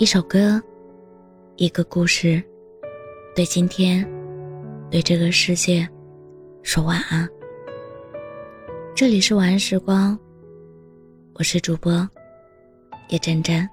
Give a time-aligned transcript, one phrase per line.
[0.00, 0.58] 一首歌，
[1.56, 2.42] 一个故事，
[3.36, 4.02] 对今天，
[4.90, 5.86] 对这个世界，
[6.62, 7.28] 说晚安。
[8.94, 10.18] 这里是晚安时光，
[11.34, 12.08] 我是主播
[13.10, 13.68] 叶真真。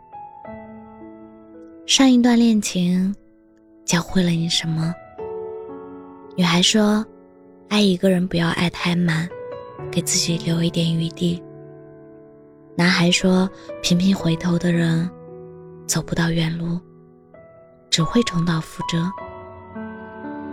[1.86, 3.16] 上一段恋情
[3.86, 4.94] 教会了你什么？
[6.36, 7.06] 女孩说
[7.70, 9.30] ：“爱一个人不要爱太满，
[9.90, 11.42] 给自己留一点余地。”
[12.76, 13.50] 男孩说
[13.82, 15.10] ：“频频回头的人。”
[15.88, 16.78] 走不到远路，
[17.90, 19.10] 只会重蹈覆辙。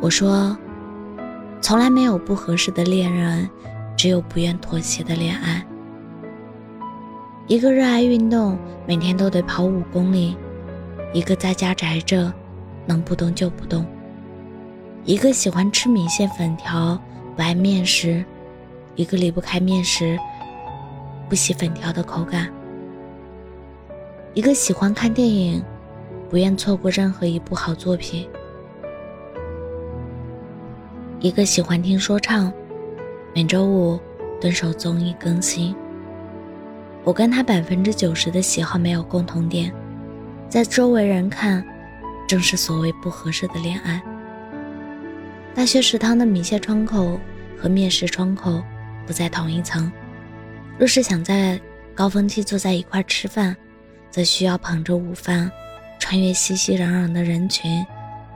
[0.01, 0.57] 我说，
[1.61, 3.51] 从来没有不合适的恋人，
[3.97, 5.67] 只有不愿妥协的恋爱。
[7.49, 8.57] 一个热爱运动，
[8.87, 10.37] 每天都得跑五公里；
[11.13, 12.33] 一个在家宅着，
[12.87, 13.85] 能不动就不动；
[15.05, 16.97] 一个喜欢吃米线粉条，
[17.35, 18.25] 不爱面食；
[18.95, 20.17] 一个离不开面食，
[21.29, 22.49] 不喜粉条的口感。
[24.35, 25.65] 一个喜欢看电影，
[26.29, 28.27] 不愿错过任何一部好作品；
[31.21, 32.53] 一个喜欢听说唱，
[33.33, 33.97] 每周五
[34.41, 35.73] 蹲守综艺更新。
[37.05, 39.73] 我跟他百分之九十的喜好没有共同点，
[40.49, 41.65] 在周围人看，
[42.27, 44.03] 正是所谓不合适的恋爱。
[45.55, 47.21] 大学食堂的米线窗口
[47.57, 48.61] 和面食窗口
[49.07, 49.93] 不在同一层，
[50.77, 51.61] 若是想在
[51.95, 53.57] 高峰期坐在一块吃饭。
[54.15, 55.51] 则需要捧着午饭，
[55.99, 57.85] 穿越熙熙攘攘的人群，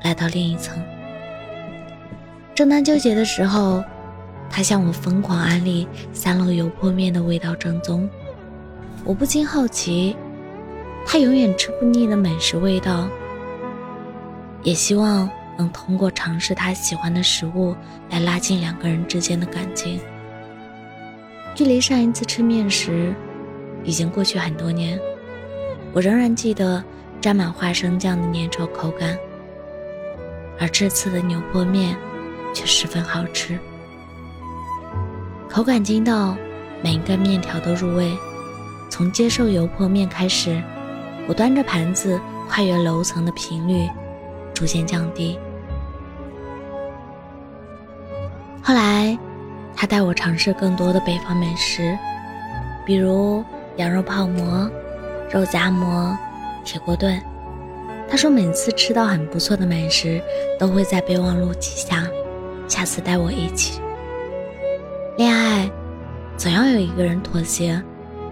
[0.02, 0.76] 来到另一层。
[2.52, 3.84] 正当纠结的时候，
[4.50, 8.10] 他向我疯狂安利三楼油泼面的味道正宗。
[9.04, 10.16] 我不禁好奇，
[11.06, 13.08] 他永远吃不腻的美食味道，
[14.64, 17.72] 也希望能通过尝试他喜欢的食物
[18.10, 20.00] 来拉近两个人之间的感情。
[21.54, 23.14] 距离上一次吃面时，
[23.84, 24.98] 已经过去很多年。
[25.92, 26.82] 我仍然记得
[27.20, 29.18] 沾满花生酱的粘稠口感，
[30.60, 31.96] 而这次的牛泼面
[32.54, 33.58] 却十分好吃，
[35.48, 36.36] 口感筋道，
[36.82, 38.16] 每一根面条都入味。
[38.90, 40.62] 从接受油泼面开始，
[41.26, 43.88] 我端着盘子跨越楼层的频率
[44.54, 45.38] 逐渐降低。
[48.62, 49.18] 后来，
[49.74, 51.96] 他带我尝试更多的北方美食，
[52.86, 53.42] 比如
[53.76, 54.70] 羊肉泡馍。
[55.30, 56.16] 肉夹馍、
[56.64, 57.20] 铁锅炖，
[58.08, 60.22] 他说每次吃到很不错的美食，
[60.58, 62.06] 都会在备忘录记下，
[62.66, 63.80] 下次带我一起。
[65.18, 65.70] 恋爱，
[66.36, 67.82] 总要有一个人妥协，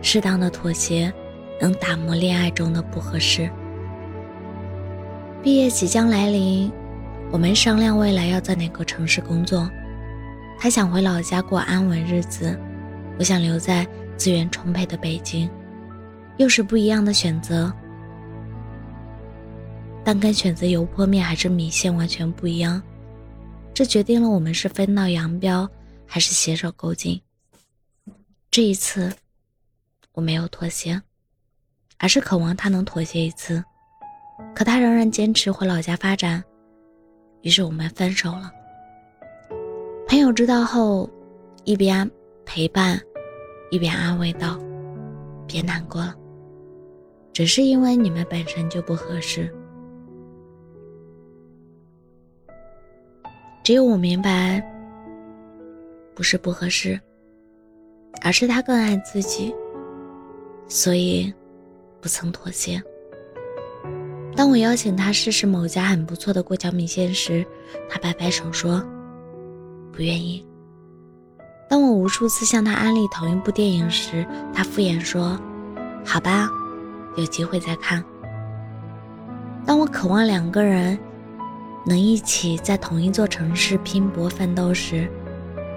[0.00, 1.12] 适当的妥协，
[1.60, 3.50] 能打磨恋爱中的不合适。
[5.42, 6.72] 毕业即将来临，
[7.30, 9.68] 我们商量未来要在哪个城市工作。
[10.58, 12.58] 他想回老家过安稳日子，
[13.18, 13.86] 我想留在
[14.16, 15.50] 资源充沛的北京。
[16.38, 17.72] 又是不一样的选择，
[20.04, 22.82] 但跟选择油泼面还是米线完全不一样，
[23.72, 25.68] 这决定了我们是分道扬镳
[26.06, 27.20] 还是携手共进。
[28.50, 29.12] 这一次，
[30.12, 31.00] 我没有妥协，
[31.98, 33.64] 而是渴望他能妥协一次，
[34.54, 36.44] 可他仍然坚持回老家发展，
[37.40, 38.52] 于是我们分手了。
[40.06, 41.10] 朋友知道后，
[41.64, 42.08] 一边
[42.44, 43.00] 陪伴，
[43.70, 44.58] 一边安慰道
[45.48, 46.14] ：“别难过了。”
[47.36, 49.54] 只是因为你们本身就不合适，
[53.62, 54.66] 只有我明白，
[56.14, 56.98] 不是不合适，
[58.22, 59.54] 而是他更爱自己，
[60.66, 61.30] 所以
[62.00, 62.82] 不曾妥协。
[64.34, 67.44] 当我邀请他试试某家很不错的过桥米线时，
[67.86, 68.82] 他摆摆手说
[69.92, 70.42] 不愿意。
[71.68, 75.38] 当我无数次向他安利同一部电影时，他敷衍说
[76.02, 76.48] 好吧。
[77.16, 78.02] 有机会再看。
[79.64, 80.98] 当我渴望两个人
[81.84, 85.10] 能一起在同一座城市拼搏奋斗时，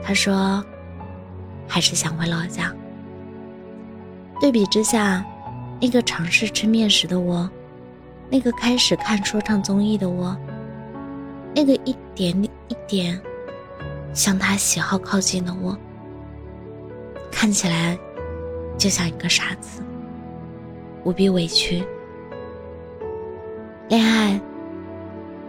[0.03, 0.63] 他说
[1.67, 2.73] ：“还是想回老家。”
[4.39, 5.25] 对比之下，
[5.81, 7.49] 那个尝试吃面食的我，
[8.29, 10.37] 那个开始看说唱综艺的我，
[11.55, 13.19] 那个一点一点
[14.13, 15.77] 向他喜好靠近的我，
[17.31, 17.97] 看起来
[18.77, 19.81] 就像一个傻子。
[21.03, 21.83] 无比委屈，
[23.87, 24.39] 恋爱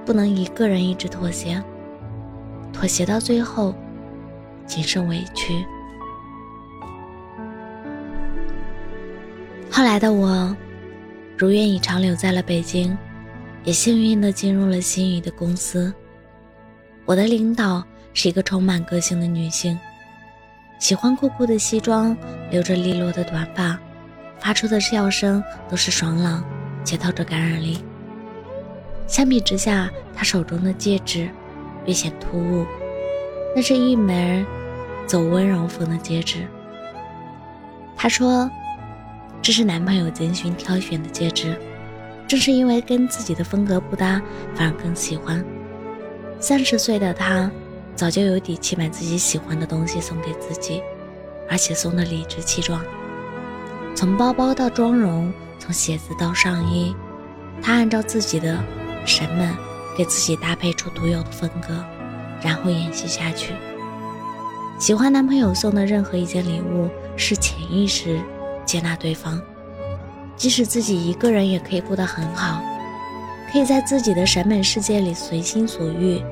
[0.07, 1.63] 不能一个人一直妥协，
[2.73, 3.75] 妥协到最后
[4.67, 5.65] 仅剩委屈。
[9.71, 10.57] 后来的我，
[11.37, 12.97] 如愿以偿留在了北京，
[13.65, 15.93] 也幸运的进入了心仪的公司。
[17.05, 17.83] 我的领导
[18.15, 19.79] 是一个充满个性的女性，
[20.79, 22.17] 喜欢酷酷的西装，
[22.51, 23.79] 留着利落的短发。
[24.41, 26.43] 发出的笑声都是爽朗，
[26.85, 27.85] 且透着感染力。
[29.07, 31.29] 相比之下，他手中的戒指
[31.85, 32.67] 略显突兀，
[33.55, 34.45] 那是一枚
[35.07, 36.47] 走温柔风的戒指。
[37.97, 38.51] 他说
[39.43, 41.55] ：“这是男朋友精心挑选的戒指，
[42.27, 44.23] 正是因为跟自己的风格不搭，
[44.55, 45.45] 反而更喜欢。”
[46.41, 47.51] 三十岁的他，
[47.95, 50.81] 早就有底气买自己喜欢的东西送给自己，
[51.51, 52.83] 而且送的理直气壮。
[53.95, 56.95] 从包包到妆容，从鞋子到上衣，
[57.63, 58.59] 他按照自己的
[59.05, 59.49] 审美
[59.97, 61.85] 给自己搭配出独有的风格，
[62.43, 63.53] 然后延续下去。
[64.79, 68.19] 喜欢男朋友送的任何一件礼物，是潜意识
[68.65, 69.39] 接纳对方，
[70.37, 72.63] 即使自己一个人也可以过得很好。
[73.53, 76.23] 可以在自己的审美世界里随心所欲，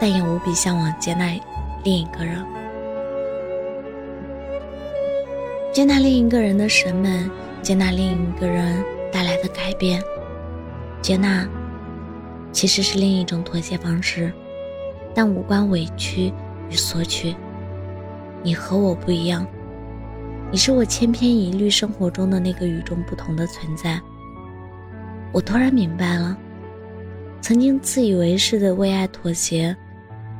[0.00, 1.26] 但也无比向往接纳
[1.84, 2.44] 另一个人，
[5.70, 7.30] 接纳另一个人的审美，
[7.62, 8.82] 接纳另一个人
[9.12, 10.02] 带来的改变。
[11.00, 11.46] 接纳
[12.52, 14.32] 其实是另一种妥协方式，
[15.14, 16.32] 但无关委屈
[16.68, 17.36] 与索取。
[18.42, 19.46] 你和我不一样，
[20.50, 24.00] 你是我千篇一律生活中的那个与众不同的存在。
[25.32, 26.36] 我突然明白了，
[27.40, 29.76] 曾经自以为是的为爱妥协，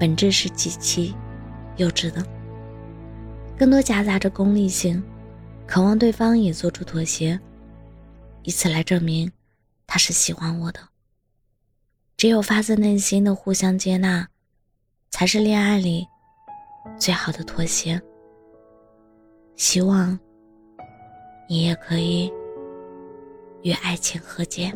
[0.01, 1.15] 本质是极其
[1.77, 2.25] 幼稚的，
[3.57, 5.03] 更多夹杂着功利性，
[5.69, 7.39] 渴望对方也做出妥协，
[8.43, 9.31] 以此来证明
[9.87, 10.81] 他是喜欢我的。
[12.17, 14.27] 只有发自内心的互相接纳，
[15.11, 16.05] 才是恋爱里
[16.99, 18.01] 最好的妥协。
[19.55, 20.19] 希望
[21.49, 22.33] 你也可以。
[23.65, 24.73] 与爱情和解。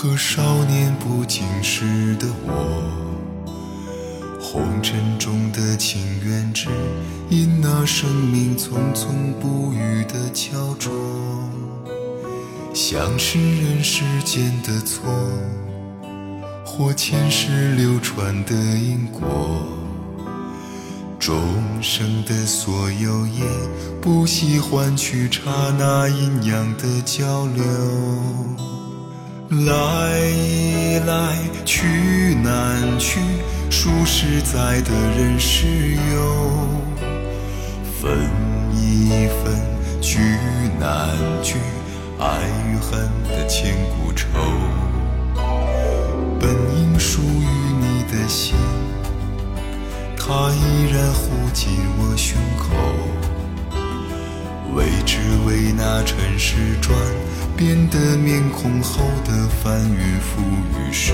[0.00, 3.50] 和少年不经事的我，
[4.40, 6.68] 红尘中的情缘只
[7.28, 10.88] 因那生命匆匆不语的胶着，
[12.72, 15.12] 像是人世间的错，
[16.64, 19.66] 或前世流传的因果，
[21.18, 21.42] 众
[21.82, 23.42] 生的所有也
[24.00, 25.40] 不惜换取刹
[25.76, 27.64] 那阴阳的交流。
[29.50, 30.20] 来
[31.06, 33.18] 来去难去，
[33.70, 35.66] 数十载的人世
[36.12, 36.68] 游，
[37.98, 38.30] 分
[38.74, 39.58] 一分
[40.02, 40.18] 聚
[40.78, 41.54] 难聚，
[42.18, 44.28] 爱与恨的千古愁。
[46.38, 47.46] 本应属于
[47.80, 48.54] 你的心，
[50.14, 52.66] 它依然护紧我胸口，
[54.74, 56.96] 为只为那尘世转。
[57.56, 60.38] 变的面孔后的翻云覆
[60.78, 61.12] 雨手，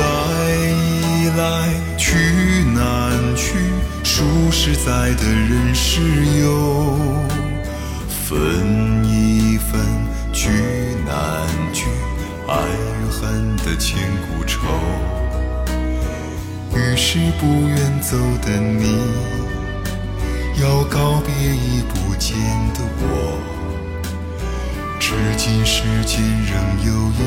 [0.00, 0.04] 来
[1.04, 1.40] 易来
[1.96, 2.16] 去
[2.74, 2.82] 难
[3.36, 3.54] 去，
[4.02, 6.00] 数十载的人世
[6.40, 6.98] 游，
[8.08, 8.81] 分
[13.22, 14.58] 恨的千古愁。
[16.74, 18.98] 于是不愿走的你，
[20.60, 22.36] 要告别已不见
[22.74, 23.38] 的我。
[24.98, 26.52] 至今世间仍
[26.84, 27.22] 有隐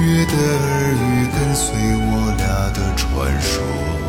[0.00, 4.07] 约的耳语，跟随我俩的传说。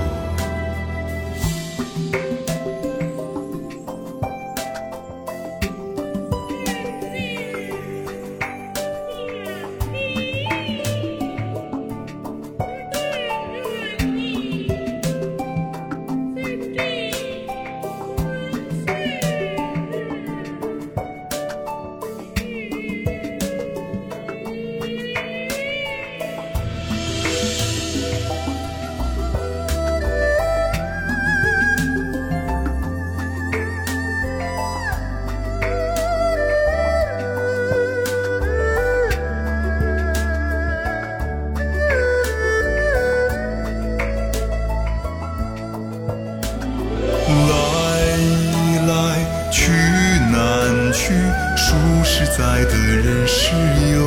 [52.40, 53.52] 在的人是
[53.92, 54.00] 有，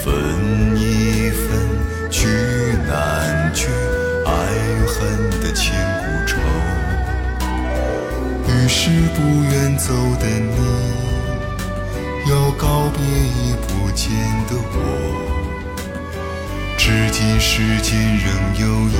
[0.00, 0.06] 分
[0.76, 1.50] 一分
[2.08, 2.28] 聚
[2.86, 3.66] 难聚，
[4.24, 4.30] 爱
[4.68, 6.38] 与恨的千古愁。
[8.46, 8.78] 于是
[9.16, 10.56] 不愿走的你，
[12.30, 14.12] 要告别已不见
[14.46, 14.76] 的我。
[16.78, 18.24] 至今世间仍
[18.60, 18.94] 有隐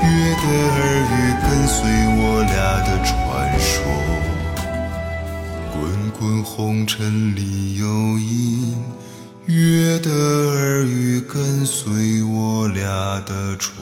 [0.00, 0.08] 约
[0.40, 0.80] 的耳
[1.12, 1.76] 语，跟随
[2.16, 2.56] 我俩
[2.86, 3.12] 的传
[3.60, 3.74] 说。
[6.24, 7.86] 滚红尘里有
[8.18, 8.74] 隐
[9.44, 12.82] 约的耳语，跟随我俩
[13.26, 13.76] 的传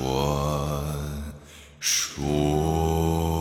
[1.79, 3.32] 说。